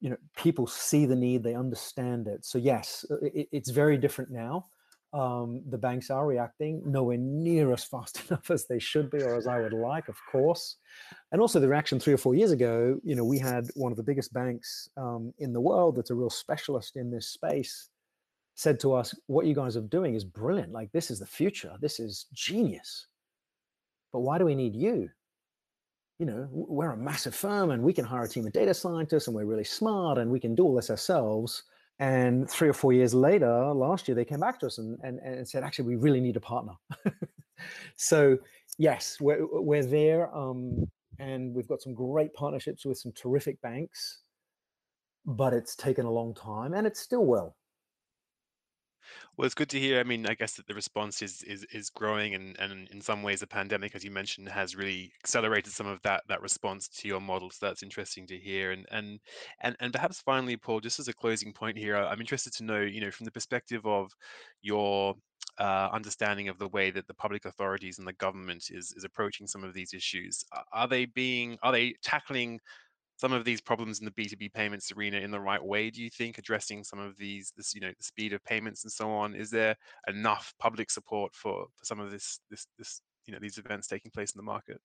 you 0.00 0.10
know 0.10 0.16
people 0.36 0.66
see 0.66 1.06
the 1.06 1.16
need 1.16 1.42
they 1.42 1.54
understand 1.54 2.26
it 2.26 2.44
so 2.44 2.58
yes 2.58 3.06
uh, 3.10 3.16
it, 3.22 3.48
it's 3.52 3.70
very 3.70 3.96
different 3.96 4.30
now 4.30 4.66
um, 5.12 5.62
the 5.70 5.78
banks 5.78 6.10
are 6.10 6.26
reacting 6.26 6.82
nowhere 6.84 7.16
near 7.16 7.72
as 7.72 7.84
fast 7.84 8.22
enough 8.28 8.50
as 8.50 8.66
they 8.66 8.78
should 8.78 9.10
be 9.10 9.22
or 9.22 9.36
as 9.36 9.46
i 9.46 9.58
would 9.58 9.72
like 9.72 10.08
of 10.08 10.16
course 10.30 10.76
and 11.32 11.40
also 11.40 11.58
the 11.58 11.68
reaction 11.68 11.98
three 11.98 12.12
or 12.12 12.18
four 12.18 12.34
years 12.34 12.52
ago 12.52 13.00
you 13.02 13.14
know 13.14 13.24
we 13.24 13.38
had 13.38 13.66
one 13.74 13.90
of 13.90 13.96
the 13.96 14.02
biggest 14.02 14.32
banks 14.32 14.88
um, 14.96 15.32
in 15.38 15.52
the 15.52 15.60
world 15.60 15.96
that's 15.96 16.10
a 16.10 16.14
real 16.14 16.30
specialist 16.30 16.96
in 16.96 17.10
this 17.10 17.28
space 17.28 17.88
said 18.58 18.80
to 18.80 18.92
us, 18.92 19.14
What 19.28 19.46
you 19.46 19.54
guys 19.54 19.76
are 19.76 19.82
doing 19.82 20.14
is 20.16 20.24
brilliant. 20.24 20.72
Like, 20.72 20.90
this 20.90 21.12
is 21.12 21.20
the 21.20 21.26
future. 21.26 21.76
This 21.80 22.00
is 22.00 22.26
genius. 22.34 23.06
But 24.12 24.20
why 24.20 24.36
do 24.36 24.44
we 24.44 24.56
need 24.56 24.74
you? 24.74 25.08
You 26.18 26.26
know, 26.26 26.48
we're 26.50 26.90
a 26.90 26.96
massive 26.96 27.36
firm 27.36 27.70
and 27.70 27.84
we 27.84 27.92
can 27.92 28.04
hire 28.04 28.24
a 28.24 28.28
team 28.28 28.46
of 28.46 28.52
data 28.52 28.74
scientists 28.74 29.28
and 29.28 29.36
we're 29.36 29.44
really 29.44 29.62
smart 29.62 30.18
and 30.18 30.28
we 30.28 30.40
can 30.40 30.56
do 30.56 30.64
all 30.64 30.74
this 30.74 30.90
ourselves. 30.90 31.62
And 31.98 32.48
three 32.48 32.68
or 32.68 32.72
four 32.72 32.92
years 32.92 33.12
later, 33.12 33.72
last 33.74 34.06
year, 34.06 34.14
they 34.14 34.24
came 34.24 34.40
back 34.40 34.60
to 34.60 34.66
us 34.66 34.78
and, 34.78 34.98
and, 35.02 35.18
and 35.18 35.48
said, 35.48 35.64
actually, 35.64 35.86
we 35.86 35.96
really 35.96 36.20
need 36.20 36.36
a 36.36 36.40
partner. 36.40 36.74
so, 37.96 38.38
yes, 38.78 39.18
we're, 39.20 39.44
we're 39.50 39.84
there. 39.84 40.34
Um, 40.34 40.88
and 41.18 41.54
we've 41.54 41.66
got 41.66 41.82
some 41.82 41.94
great 41.94 42.32
partnerships 42.34 42.84
with 42.84 42.98
some 42.98 43.12
terrific 43.12 43.60
banks, 43.60 44.20
but 45.26 45.52
it's 45.52 45.74
taken 45.74 46.06
a 46.06 46.10
long 46.10 46.34
time 46.34 46.74
and 46.74 46.86
it's 46.86 47.00
still 47.00 47.24
well. 47.24 47.56
Well, 49.36 49.46
it's 49.46 49.54
good 49.54 49.68
to 49.70 49.78
hear. 49.78 50.00
I 50.00 50.02
mean, 50.02 50.26
I 50.26 50.34
guess 50.34 50.54
that 50.54 50.66
the 50.66 50.74
response 50.74 51.22
is 51.22 51.42
is 51.44 51.64
is 51.72 51.90
growing, 51.90 52.34
and 52.34 52.58
and 52.58 52.88
in 52.90 53.00
some 53.00 53.22
ways, 53.22 53.40
the 53.40 53.46
pandemic, 53.46 53.94
as 53.94 54.04
you 54.04 54.10
mentioned, 54.10 54.48
has 54.48 54.76
really 54.76 55.12
accelerated 55.22 55.72
some 55.72 55.86
of 55.86 56.02
that 56.02 56.24
that 56.28 56.42
response 56.42 56.88
to 56.88 57.08
your 57.08 57.20
model. 57.20 57.50
So 57.50 57.66
that's 57.66 57.82
interesting 57.82 58.26
to 58.28 58.36
hear. 58.36 58.72
And 58.72 58.86
and 58.90 59.20
and 59.60 59.76
and 59.80 59.92
perhaps 59.92 60.20
finally, 60.20 60.56
Paul, 60.56 60.80
just 60.80 60.98
as 60.98 61.08
a 61.08 61.14
closing 61.14 61.52
point 61.52 61.78
here, 61.78 61.96
I'm 61.96 62.20
interested 62.20 62.52
to 62.54 62.64
know, 62.64 62.80
you 62.80 63.00
know, 63.00 63.10
from 63.10 63.24
the 63.24 63.32
perspective 63.32 63.86
of 63.86 64.12
your 64.62 65.14
uh, 65.58 65.88
understanding 65.92 66.48
of 66.48 66.58
the 66.58 66.68
way 66.68 66.90
that 66.90 67.06
the 67.06 67.14
public 67.14 67.44
authorities 67.44 67.98
and 67.98 68.06
the 68.06 68.12
government 68.14 68.70
is 68.70 68.92
is 68.96 69.04
approaching 69.04 69.46
some 69.46 69.64
of 69.64 69.74
these 69.74 69.94
issues. 69.94 70.44
Are 70.72 70.88
they 70.88 71.06
being 71.06 71.58
are 71.62 71.72
they 71.72 71.94
tackling 72.02 72.60
some 73.18 73.32
of 73.32 73.44
these 73.44 73.60
problems 73.60 73.98
in 73.98 74.04
the 74.04 74.12
B2B 74.12 74.52
payments 74.54 74.92
arena 74.92 75.18
in 75.18 75.32
the 75.32 75.40
right 75.40 75.62
way, 75.62 75.90
do 75.90 76.00
you 76.00 76.08
think, 76.08 76.38
addressing 76.38 76.84
some 76.84 77.00
of 77.00 77.16
these, 77.16 77.52
this, 77.56 77.74
you 77.74 77.80
know, 77.80 77.90
the 77.98 78.04
speed 78.04 78.32
of 78.32 78.42
payments 78.44 78.84
and 78.84 78.92
so 78.92 79.10
on? 79.10 79.34
Is 79.34 79.50
there 79.50 79.76
enough 80.06 80.54
public 80.60 80.88
support 80.88 81.34
for, 81.34 81.66
for 81.74 81.84
some 81.84 81.98
of 81.98 82.12
this, 82.12 82.38
this, 82.48 82.68
this, 82.78 83.02
you 83.26 83.32
know, 83.32 83.40
these 83.40 83.58
events 83.58 83.88
taking 83.88 84.12
place 84.12 84.30
in 84.30 84.38
the 84.38 84.44
market? 84.44 84.80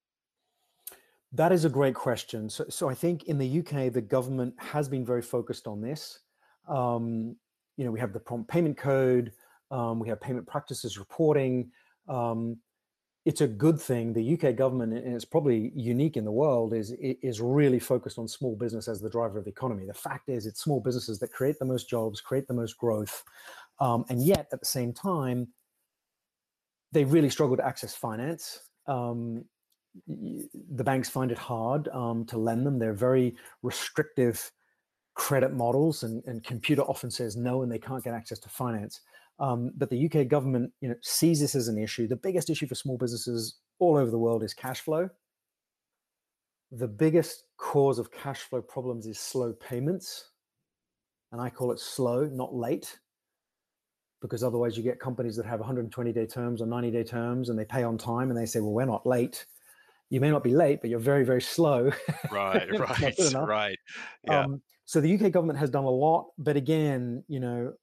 That 1.31 1.51
is 1.51 1.63
a 1.63 1.69
great 1.69 1.93
question. 1.93 2.49
So, 2.49 2.65
so 2.69 2.89
I 2.89 2.95
think 2.95 3.25
in 3.25 3.37
the 3.37 3.59
UK, 3.59 3.93
the 3.93 4.01
government 4.01 4.55
has 4.57 4.89
been 4.89 5.05
very 5.05 5.21
focused 5.21 5.67
on 5.67 5.79
this. 5.79 6.19
Um, 6.67 7.35
you 7.77 7.85
know, 7.85 7.91
we 7.91 7.99
have 7.99 8.13
the 8.13 8.19
prompt 8.19 8.49
payment 8.49 8.77
code, 8.77 9.31
um, 9.69 9.99
we 9.99 10.09
have 10.09 10.19
payment 10.19 10.47
practices 10.47 10.97
reporting. 10.97 11.69
Um, 12.09 12.57
it's 13.25 13.41
a 13.41 13.47
good 13.47 13.79
thing. 13.79 14.11
The 14.11 14.33
UK 14.33 14.55
government, 14.55 14.93
and 14.93 15.15
it's 15.15 15.25
probably 15.25 15.71
unique 15.75 16.17
in 16.17 16.25
the 16.25 16.31
world, 16.31 16.73
is 16.73 16.91
is 16.99 17.39
really 17.39 17.79
focused 17.79 18.17
on 18.17 18.27
small 18.27 18.55
business 18.55 18.87
as 18.87 18.99
the 18.99 19.09
driver 19.09 19.37
of 19.37 19.45
the 19.45 19.51
economy. 19.51 19.85
The 19.85 19.93
fact 19.93 20.29
is, 20.29 20.45
it's 20.45 20.61
small 20.61 20.81
businesses 20.81 21.19
that 21.19 21.31
create 21.31 21.57
the 21.57 21.65
most 21.65 21.89
jobs, 21.89 22.19
create 22.19 22.47
the 22.47 22.53
most 22.53 22.77
growth, 22.77 23.23
um, 23.79 24.03
and 24.09 24.21
yet 24.21 24.47
at 24.51 24.59
the 24.59 24.65
same 24.65 24.91
time, 24.91 25.47
they 26.91 27.05
really 27.05 27.29
struggle 27.29 27.55
to 27.55 27.65
access 27.65 27.95
finance. 27.95 28.59
Um, 28.87 29.45
the 30.07 30.83
banks 30.83 31.07
find 31.07 31.31
it 31.31 31.37
hard 31.37 31.87
um, 31.89 32.25
to 32.25 32.37
lend 32.37 32.65
them. 32.65 32.79
They're 32.79 32.93
very 32.93 33.35
restrictive 33.61 34.51
credit 35.13 35.53
models, 35.53 36.03
and, 36.03 36.23
and 36.25 36.43
computer 36.43 36.81
often 36.81 37.09
says 37.09 37.37
no, 37.37 37.61
and 37.61 37.71
they 37.71 37.79
can't 37.79 38.03
get 38.03 38.13
access 38.13 38.39
to 38.39 38.49
finance. 38.49 38.99
Um, 39.39 39.71
but 39.75 39.89
the 39.89 40.05
UK 40.05 40.27
government, 40.27 40.71
you 40.81 40.89
know, 40.89 40.95
sees 41.01 41.39
this 41.39 41.55
as 41.55 41.67
an 41.67 41.77
issue. 41.77 42.07
The 42.07 42.15
biggest 42.15 42.49
issue 42.49 42.67
for 42.67 42.75
small 42.75 42.97
businesses 42.97 43.59
all 43.79 43.97
over 43.97 44.11
the 44.11 44.17
world 44.17 44.43
is 44.43 44.53
cash 44.53 44.81
flow. 44.81 45.09
The 46.71 46.87
biggest 46.87 47.45
cause 47.57 47.99
of 47.99 48.11
cash 48.11 48.41
flow 48.41 48.61
problems 48.61 49.05
is 49.05 49.19
slow 49.19 49.53
payments, 49.53 50.29
and 51.31 51.41
I 51.41 51.49
call 51.49 51.71
it 51.71 51.79
slow, 51.79 52.25
not 52.25 52.53
late, 52.53 52.99
because 54.21 54.43
otherwise 54.43 54.77
you 54.77 54.83
get 54.83 54.99
companies 54.99 55.35
that 55.35 55.45
have 55.45 55.59
120 55.59 56.13
day 56.13 56.25
terms 56.25 56.61
or 56.61 56.65
90 56.65 56.91
day 56.91 57.03
terms, 57.03 57.49
and 57.49 57.59
they 57.59 57.65
pay 57.65 57.83
on 57.83 57.97
time, 57.97 58.29
and 58.29 58.39
they 58.39 58.45
say, 58.45 58.59
"Well, 58.59 58.71
we're 58.71 58.85
not 58.85 59.05
late." 59.05 59.45
You 60.09 60.19
may 60.19 60.29
not 60.29 60.43
be 60.43 60.51
late, 60.51 60.79
but 60.81 60.89
you're 60.89 60.99
very, 60.99 61.25
very 61.25 61.41
slow. 61.41 61.91
Right, 62.31 62.69
right, 62.79 63.15
right. 63.33 63.79
Yeah. 64.25 64.41
Um, 64.41 64.61
so 64.85 65.01
the 65.01 65.13
UK 65.13 65.31
government 65.31 65.57
has 65.59 65.69
done 65.69 65.85
a 65.85 65.89
lot, 65.89 66.27
but 66.37 66.55
again, 66.55 67.23
you 67.27 67.39
know, 67.39 67.73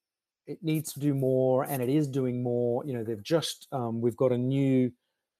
it 0.46 0.62
needs 0.62 0.92
to 0.92 1.00
do 1.00 1.14
more, 1.14 1.64
and 1.64 1.82
it 1.82 1.88
is 1.88 2.08
doing 2.08 2.42
more. 2.42 2.84
You 2.84 2.94
know, 2.94 3.04
they've 3.04 3.22
just 3.22 3.68
um, 3.72 4.00
we've 4.00 4.16
got 4.16 4.32
a 4.32 4.38
new 4.38 4.92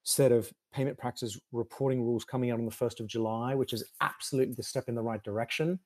set 0.03 0.33
of 0.33 0.53
payment 0.73 0.99
practices 0.99 1.41
reporting 1.53 2.03
rules 2.03 2.25
coming 2.25 2.51
out 2.51 2.59
on 2.59 2.65
the 2.65 2.71
first 2.71 3.01
of 3.01 3.07
July, 3.07 3.55
which 3.55 3.73
is 3.73 3.85
absolutely 4.01 4.55
the 4.55 4.63
step 4.63 4.89
in 4.89 4.95
the 4.95 5.03
right 5.03 5.23
direction. 5.23 5.79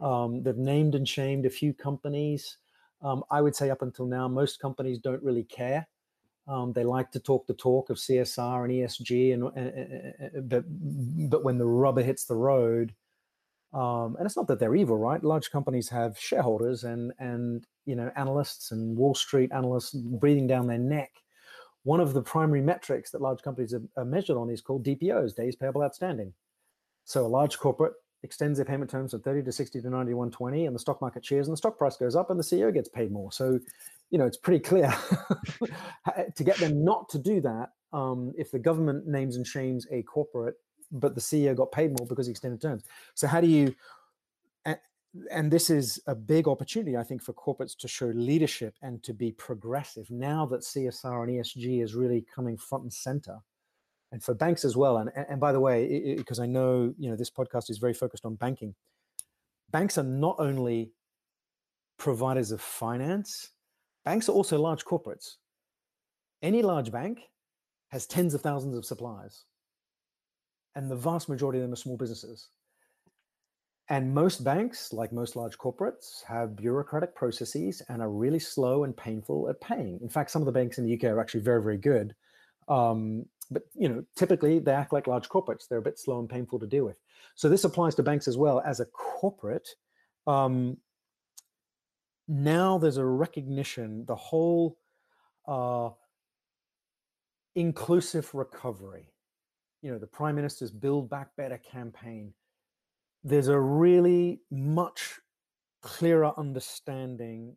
Um, 0.00 0.42
they've 0.42 0.56
named 0.56 0.94
and 0.94 1.08
shamed 1.08 1.46
a 1.46 1.50
few 1.50 1.72
companies. 1.72 2.58
Um, 3.02 3.22
I 3.30 3.40
would 3.40 3.54
say 3.54 3.70
up 3.70 3.82
until 3.82 4.06
now, 4.06 4.26
most 4.28 4.60
companies 4.60 4.98
don't 4.98 5.22
really 5.22 5.44
care. 5.44 5.86
Um, 6.46 6.72
they 6.72 6.84
like 6.84 7.10
to 7.12 7.20
talk 7.20 7.46
the 7.46 7.54
talk 7.54 7.90
of 7.90 7.96
CSR 7.96 8.64
and 8.64 8.72
ESG, 8.72 9.34
and, 9.34 9.44
and, 9.56 10.14
and, 10.34 10.48
but 10.48 10.64
but 11.30 11.44
when 11.44 11.56
the 11.58 11.66
rubber 11.66 12.02
hits 12.02 12.26
the 12.26 12.34
road, 12.34 12.94
um, 13.74 14.14
and 14.16 14.24
it's 14.24 14.36
not 14.36 14.46
that 14.48 14.60
they're 14.60 14.76
evil, 14.76 14.96
right? 14.96 15.22
Large 15.22 15.50
companies 15.50 15.88
have 15.88 16.18
shareholders 16.18 16.84
and 16.84 17.12
and 17.18 17.66
you 17.86 17.96
know 17.96 18.10
analysts 18.16 18.70
and 18.70 18.96
Wall 18.96 19.14
Street 19.14 19.50
analysts 19.52 19.92
breathing 19.94 20.46
down 20.46 20.66
their 20.66 20.78
neck. 20.78 21.10
One 21.82 22.00
of 22.00 22.14
the 22.14 22.22
primary 22.22 22.62
metrics 22.62 23.10
that 23.10 23.20
large 23.20 23.42
companies 23.42 23.74
are, 23.74 23.82
are 23.96 24.04
measured 24.04 24.36
on 24.36 24.48
is 24.48 24.62
called 24.62 24.86
DPOs, 24.86 25.34
days 25.34 25.56
payable 25.56 25.82
outstanding. 25.82 26.32
So 27.04 27.26
a 27.26 27.28
large 27.28 27.58
corporate 27.58 27.92
extends 28.22 28.58
their 28.58 28.64
payment 28.64 28.90
terms 28.90 29.10
from 29.10 29.20
30 29.20 29.42
to 29.42 29.52
60 29.52 29.82
to 29.82 29.90
90 29.90 30.14
120 30.14 30.64
and 30.64 30.74
the 30.74 30.78
stock 30.78 31.02
market 31.02 31.22
cheers 31.22 31.46
and 31.46 31.52
the 31.52 31.58
stock 31.58 31.76
price 31.76 31.98
goes 31.98 32.16
up 32.16 32.30
and 32.30 32.40
the 32.40 32.42
ceo 32.42 32.72
gets 32.72 32.88
paid 32.88 33.12
more 33.12 33.30
so 33.30 33.60
you 34.10 34.16
know 34.16 34.24
it's 34.24 34.38
pretty 34.38 34.58
clear 34.58 34.90
to 36.34 36.42
get 36.42 36.56
them 36.56 36.82
not 36.82 37.06
to 37.10 37.18
do 37.18 37.42
that 37.42 37.68
um, 37.92 38.32
if 38.38 38.50
the 38.50 38.58
government 38.58 39.06
names 39.06 39.36
and 39.36 39.46
shames 39.46 39.86
a 39.92 40.02
corporate 40.04 40.54
but 40.94 41.14
the 41.14 41.20
CEO 41.20 41.54
got 41.54 41.72
paid 41.72 41.90
more 41.98 42.06
because 42.06 42.26
he 42.26 42.30
extended 42.30 42.60
terms. 42.60 42.84
So 43.14 43.26
how 43.26 43.40
do 43.40 43.46
you 43.46 43.74
and 45.30 45.50
this 45.50 45.70
is 45.70 46.00
a 46.06 46.14
big 46.14 46.48
opportunity, 46.48 46.96
I 46.96 47.04
think, 47.04 47.22
for 47.22 47.32
corporates 47.32 47.76
to 47.78 47.88
show 47.88 48.06
leadership 48.06 48.74
and 48.82 49.02
to 49.04 49.12
be 49.12 49.32
progressive 49.32 50.10
now 50.10 50.46
that 50.46 50.62
CSR 50.62 51.22
and 51.22 51.32
ESG 51.32 51.82
is 51.82 51.94
really 51.94 52.26
coming 52.34 52.56
front 52.56 52.84
and 52.84 52.92
center, 52.92 53.38
and 54.12 54.22
for 54.22 54.34
banks 54.34 54.64
as 54.64 54.76
well. 54.76 54.98
And 54.98 55.10
and 55.14 55.40
by 55.40 55.52
the 55.52 55.60
way, 55.60 56.14
because 56.16 56.40
I 56.40 56.46
know 56.46 56.92
you 56.98 57.10
know 57.10 57.16
this 57.16 57.30
podcast 57.30 57.70
is 57.70 57.78
very 57.78 57.94
focused 57.94 58.24
on 58.24 58.34
banking, 58.34 58.74
banks 59.70 59.98
are 59.98 60.04
not 60.04 60.36
only 60.38 60.92
providers 61.96 62.50
of 62.50 62.60
finance, 62.60 63.50
banks 64.04 64.28
are 64.28 64.32
also 64.32 64.58
large 64.58 64.84
corporates. 64.84 65.36
Any 66.42 66.62
large 66.62 66.90
bank 66.90 67.20
has 67.88 68.06
tens 68.06 68.34
of 68.34 68.40
thousands 68.40 68.76
of 68.76 68.84
suppliers 68.84 69.44
and 70.74 70.90
the 70.90 70.96
vast 70.96 71.28
majority 71.28 71.58
of 71.58 71.62
them 71.62 71.72
are 71.72 71.76
small 71.76 71.96
businesses. 71.96 72.48
And 73.90 74.14
most 74.14 74.42
banks, 74.42 74.92
like 74.92 75.12
most 75.12 75.36
large 75.36 75.58
corporates, 75.58 76.24
have 76.24 76.56
bureaucratic 76.56 77.14
processes 77.14 77.82
and 77.88 78.00
are 78.00 78.10
really 78.10 78.38
slow 78.38 78.84
and 78.84 78.96
painful 78.96 79.48
at 79.50 79.60
paying. 79.60 79.98
In 80.00 80.08
fact, 80.08 80.30
some 80.30 80.40
of 80.40 80.46
the 80.46 80.52
banks 80.52 80.78
in 80.78 80.86
the 80.86 80.94
UK 80.94 81.04
are 81.04 81.20
actually 81.20 81.42
very, 81.42 81.62
very 81.62 81.76
good. 81.76 82.14
Um, 82.68 83.26
but 83.50 83.64
you 83.74 83.90
know, 83.90 84.02
typically 84.16 84.58
they 84.58 84.72
act 84.72 84.94
like 84.94 85.06
large 85.06 85.28
corporates. 85.28 85.68
They're 85.68 85.78
a 85.78 85.82
bit 85.82 85.98
slow 85.98 86.18
and 86.18 86.28
painful 86.28 86.58
to 86.60 86.66
deal 86.66 86.86
with. 86.86 86.96
So 87.34 87.50
this 87.50 87.64
applies 87.64 87.94
to 87.96 88.02
banks 88.02 88.26
as 88.26 88.38
well 88.38 88.62
as 88.64 88.80
a 88.80 88.86
corporate. 88.86 89.68
Um, 90.26 90.78
now 92.26 92.78
there's 92.78 92.96
a 92.96 93.04
recognition, 93.04 94.06
the 94.06 94.16
whole 94.16 94.78
uh, 95.46 95.90
inclusive 97.54 98.34
recovery 98.34 99.13
you 99.84 99.92
know 99.92 99.98
the 99.98 100.06
prime 100.06 100.34
minister's 100.34 100.70
build 100.70 101.10
back 101.10 101.28
better 101.36 101.58
campaign 101.58 102.32
there's 103.22 103.48
a 103.48 103.60
really 103.60 104.40
much 104.50 105.20
clearer 105.82 106.32
understanding 106.38 107.54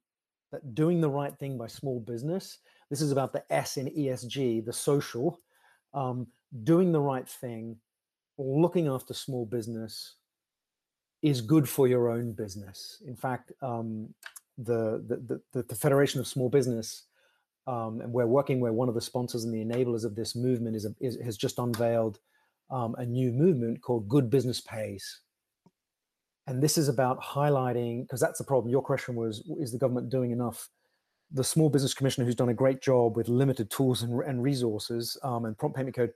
that 0.52 0.76
doing 0.76 1.00
the 1.00 1.10
right 1.10 1.38
thing 1.40 1.58
by 1.58 1.68
small 1.68 2.02
business 2.02 2.60
this 2.90 3.02
is 3.02 3.14
about 3.14 3.32
the 3.32 3.44
s 3.50 3.78
in 3.78 3.88
esg 3.88 4.66
the 4.66 4.74
social 4.74 5.40
um, 5.94 6.28
doing 6.64 6.92
the 6.92 7.00
right 7.00 7.30
thing 7.30 7.78
looking 8.38 8.88
after 8.88 9.14
small 9.14 9.46
business 9.46 10.16
is 11.24 11.42
good 11.42 11.68
for 11.68 11.88
your 11.88 12.10
own 12.10 12.32
business. 12.32 13.02
In 13.08 13.16
fact 13.16 13.52
um, 13.62 14.14
the, 14.58 15.04
the, 15.08 15.42
the, 15.54 15.64
the 15.64 15.76
federation 15.76 16.20
of 16.20 16.28
small 16.28 16.50
business 16.50 17.07
um, 17.68 18.02
and 18.02 18.12
we're 18.12 18.26
working 18.26 18.60
where 18.60 18.74
one 18.74 18.90
of 18.90 18.96
the 18.96 19.02
sponsors 19.02 19.44
and 19.44 19.54
the 19.54 19.64
enablers 19.64 20.06
of 20.06 20.16
this 20.16 20.36
movement 20.36 20.76
is, 20.76 20.86
a, 20.86 20.96
is 21.00 21.18
has 21.24 21.38
just 21.38 21.60
unveiled 21.60 22.20
um, 22.72 22.96
a 22.98 23.06
new 23.06 23.32
movement 23.32 23.82
called 23.82 24.08
Good 24.08 24.30
Business 24.30 24.62
Pays. 24.62 25.22
And 26.48 26.64
this 26.64 26.78
is 26.78 26.88
about 26.88 27.22
highlighting, 27.22 28.04
because 28.04 28.22
that's 28.22 28.38
the 28.38 28.46
problem. 28.46 28.72
Your 28.72 28.82
question 28.82 29.16
was, 29.16 29.44
is 29.60 29.74
the 29.74 29.78
government 29.78 30.10
doing 30.10 30.32
enough? 30.32 30.70
The 31.32 31.44
Small 31.44 31.70
Business 31.70 31.94
Commissioner, 31.94 32.26
who's 32.26 32.36
done 32.36 32.50
a 32.50 32.54
great 32.54 32.82
job 32.82 33.18
with 33.18 33.28
limited 33.28 33.70
tools 33.70 34.02
and, 34.02 34.24
and 34.24 34.42
resources 34.42 35.18
um, 35.24 35.44
and 35.44 35.58
prompt 35.58 35.76
payment 35.76 35.94
code, 35.94 36.14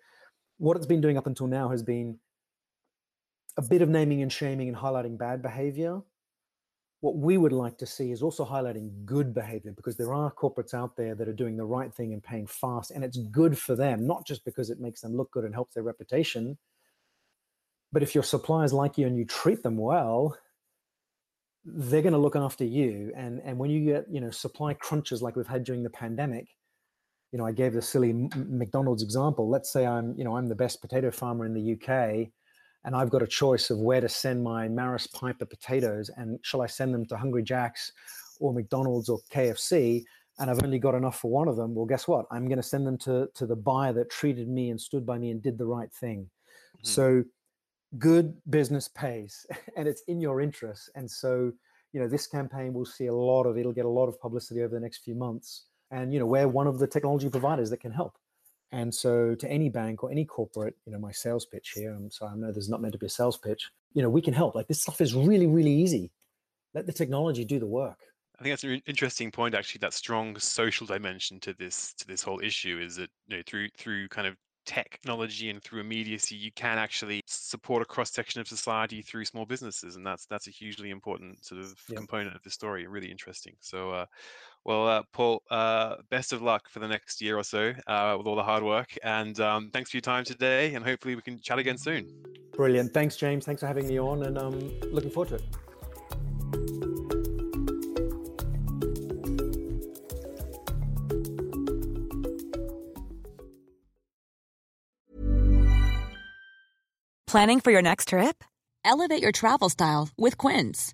what 0.57 0.77
it's 0.77 0.85
been 0.85 1.01
doing 1.01 1.17
up 1.17 1.27
until 1.27 1.47
now 1.47 1.67
has 1.67 1.83
been 1.83 2.17
a 3.57 3.61
bit 3.61 3.81
of 3.81 3.89
naming 3.89 4.21
and 4.21 4.31
shaming 4.31 4.69
and 4.69 4.77
highlighting 4.77 5.17
bad 5.17 5.41
behavior 5.41 6.01
what 7.01 7.17
we 7.17 7.37
would 7.37 7.51
like 7.51 7.79
to 7.79 7.85
see 7.85 8.11
is 8.11 8.21
also 8.21 8.45
highlighting 8.45 9.05
good 9.05 9.33
behavior 9.33 9.73
because 9.75 9.97
there 9.97 10.13
are 10.13 10.31
corporates 10.31 10.73
out 10.73 10.95
there 10.95 11.15
that 11.15 11.27
are 11.27 11.33
doing 11.33 11.57
the 11.57 11.65
right 11.65 11.93
thing 11.93 12.13
and 12.13 12.23
paying 12.23 12.45
fast 12.45 12.91
and 12.91 13.03
it's 13.03 13.17
good 13.17 13.57
for 13.57 13.75
them 13.75 14.05
not 14.05 14.25
just 14.25 14.45
because 14.45 14.69
it 14.69 14.79
makes 14.79 15.01
them 15.01 15.17
look 15.17 15.31
good 15.31 15.43
and 15.43 15.53
helps 15.53 15.73
their 15.73 15.83
reputation. 15.83 16.57
But 17.91 18.03
if 18.03 18.15
your 18.15 18.23
suppliers 18.23 18.71
like 18.71 18.97
you 18.97 19.07
and 19.07 19.17
you 19.17 19.25
treat 19.25 19.63
them 19.63 19.77
well 19.77 20.37
they're 21.65 22.01
going 22.01 22.13
to 22.13 22.19
look 22.19 22.35
after 22.35 22.63
you. 22.63 23.11
And 23.15 23.41
and 23.43 23.57
when 23.57 23.71
you 23.71 23.83
get 23.83 24.05
you 24.09 24.21
know 24.21 24.29
supply 24.29 24.73
crunches 24.75 25.21
like 25.23 25.35
we've 25.35 25.47
had 25.47 25.63
during 25.63 25.83
the 25.83 25.89
pandemic 25.89 26.47
you 27.31 27.37
know 27.39 27.45
i 27.45 27.51
gave 27.51 27.73
the 27.73 27.81
silly 27.81 28.13
mcdonald's 28.35 29.01
example. 29.01 29.49
Let's 29.49 29.73
say 29.73 29.87
i'm 29.87 30.13
you 30.17 30.23
know 30.23 30.37
i'm 30.37 30.47
the 30.47 30.55
best 30.55 30.81
potato 30.81 31.09
farmer 31.09 31.47
in 31.47 31.53
the 31.55 31.73
uk 31.73 32.27
and 32.83 32.95
I've 32.95 33.09
got 33.09 33.21
a 33.21 33.27
choice 33.27 33.69
of 33.69 33.79
where 33.79 34.01
to 34.01 34.09
send 34.09 34.43
my 34.43 34.67
Maris 34.67 35.07
Piper 35.07 35.45
potatoes, 35.45 36.09
and 36.15 36.39
shall 36.41 36.61
I 36.61 36.67
send 36.67 36.93
them 36.93 37.05
to 37.07 37.17
Hungry 37.17 37.43
Jack's 37.43 37.91
or 38.39 38.53
McDonald's 38.53 39.09
or 39.09 39.19
KFC? 39.31 40.03
And 40.39 40.49
I've 40.49 40.63
only 40.63 40.79
got 40.79 40.95
enough 40.95 41.19
for 41.19 41.29
one 41.29 41.47
of 41.47 41.55
them. 41.55 41.75
Well, 41.75 41.85
guess 41.85 42.07
what? 42.07 42.25
I'm 42.31 42.47
going 42.47 42.57
to 42.57 42.63
send 42.63 42.87
them 42.87 42.97
to 42.99 43.29
to 43.35 43.45
the 43.45 43.55
buyer 43.55 43.93
that 43.93 44.09
treated 44.09 44.47
me 44.47 44.71
and 44.71 44.81
stood 44.81 45.05
by 45.05 45.17
me 45.17 45.29
and 45.29 45.41
did 45.41 45.57
the 45.57 45.65
right 45.65 45.91
thing. 45.93 46.21
Mm-hmm. 46.77 46.87
So, 46.87 47.23
good 47.99 48.35
business 48.49 48.87
pays, 48.87 49.45
and 49.77 49.87
it's 49.87 50.01
in 50.07 50.19
your 50.19 50.41
interest. 50.41 50.89
And 50.95 51.09
so, 51.09 51.51
you 51.93 51.99
know, 51.99 52.07
this 52.07 52.25
campaign 52.25 52.73
will 52.73 52.85
see 52.85 53.07
a 53.07 53.13
lot 53.13 53.43
of. 53.43 53.57
It'll 53.57 53.73
get 53.73 53.85
a 53.85 53.89
lot 53.89 54.07
of 54.07 54.19
publicity 54.19 54.63
over 54.63 54.73
the 54.73 54.79
next 54.79 54.99
few 54.99 55.13
months. 55.13 55.65
And 55.91 56.13
you 56.13 56.19
know, 56.19 56.25
we're 56.25 56.47
one 56.47 56.67
of 56.67 56.79
the 56.79 56.87
technology 56.87 57.29
providers 57.29 57.69
that 57.69 57.81
can 57.81 57.91
help. 57.91 58.17
And 58.71 58.93
so, 58.93 59.35
to 59.35 59.49
any 59.49 59.69
bank 59.69 60.03
or 60.03 60.11
any 60.11 60.23
corporate, 60.23 60.75
you 60.85 60.93
know, 60.93 60.99
my 60.99 61.11
sales 61.11 61.45
pitch 61.45 61.71
here, 61.75 61.93
I'm 61.93 62.09
sorry, 62.09 62.31
I 62.33 62.35
know 62.37 62.51
there's 62.51 62.69
not 62.69 62.81
meant 62.81 62.93
to 62.93 62.99
be 62.99 63.07
a 63.07 63.09
sales 63.09 63.37
pitch, 63.37 63.69
you 63.93 64.01
know, 64.01 64.09
we 64.09 64.21
can 64.21 64.33
help. 64.33 64.55
Like 64.55 64.67
this 64.67 64.81
stuff 64.81 65.01
is 65.01 65.13
really, 65.13 65.47
really 65.47 65.73
easy. 65.73 66.11
Let 66.73 66.85
the 66.85 66.93
technology 66.93 67.43
do 67.43 67.59
the 67.59 67.67
work. 67.67 67.97
I 68.39 68.43
think 68.43 68.53
that's 68.53 68.63
an 68.63 68.81
interesting 68.87 69.29
point. 69.29 69.53
Actually, 69.53 69.79
that 69.79 69.93
strong 69.93 70.37
social 70.39 70.87
dimension 70.87 71.39
to 71.41 71.53
this 71.53 71.93
to 71.95 72.07
this 72.07 72.23
whole 72.23 72.39
issue 72.39 72.79
is 72.81 72.95
that 72.95 73.09
you 73.27 73.37
know 73.37 73.43
through 73.45 73.67
through 73.77 74.07
kind 74.07 74.25
of 74.25 74.35
technology 74.65 75.49
and 75.49 75.61
through 75.61 75.81
immediacy, 75.81 76.35
you 76.35 76.51
can 76.51 76.77
actually 76.77 77.21
support 77.25 77.81
a 77.81 77.85
cross 77.85 78.11
section 78.11 78.41
of 78.41 78.47
society 78.47 79.01
through 79.01 79.25
small 79.25 79.45
businesses, 79.45 79.95
and 79.95 80.05
that's 80.05 80.25
that's 80.25 80.47
a 80.47 80.51
hugely 80.51 80.89
important 80.89 81.43
sort 81.45 81.61
of 81.61 81.73
yeah. 81.89 81.97
component 81.97 82.35
of 82.35 82.41
the 82.43 82.49
story. 82.49 82.87
Really 82.87 83.11
interesting. 83.11 83.53
So, 83.59 83.91
uh, 83.91 84.05
well, 84.65 84.87
uh, 84.87 85.03
Paul, 85.11 85.41
uh, 85.49 85.95
best 86.09 86.33
of 86.33 86.41
luck 86.41 86.69
for 86.69 86.79
the 86.79 86.87
next 86.87 87.21
year 87.21 87.37
or 87.37 87.43
so 87.43 87.73
uh, 87.87 88.15
with 88.17 88.27
all 88.27 88.35
the 88.35 88.43
hard 88.43 88.63
work, 88.63 88.97
and 89.03 89.39
um, 89.39 89.69
thanks 89.73 89.91
for 89.91 89.97
your 89.97 90.01
time 90.01 90.23
today. 90.23 90.73
And 90.75 90.85
hopefully, 90.85 91.15
we 91.15 91.21
can 91.21 91.39
chat 91.39 91.59
again 91.59 91.77
soon. 91.77 92.07
Brilliant. 92.53 92.93
Thanks, 92.93 93.15
James. 93.15 93.45
Thanks 93.45 93.61
for 93.61 93.67
having 93.67 93.87
me 93.87 93.99
on, 93.99 94.23
and 94.23 94.37
um, 94.37 94.79
looking 94.91 95.09
forward 95.09 95.29
to 95.29 95.35
it. 95.35 95.43
Planning 107.31 107.61
for 107.61 107.71
your 107.71 107.81
next 107.81 108.09
trip? 108.09 108.43
Elevate 108.83 109.21
your 109.21 109.31
travel 109.31 109.69
style 109.69 110.09
with 110.17 110.37
Quince. 110.37 110.93